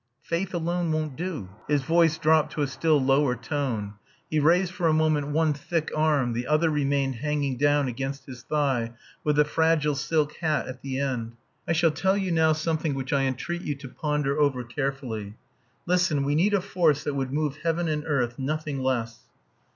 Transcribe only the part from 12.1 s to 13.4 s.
you now something which I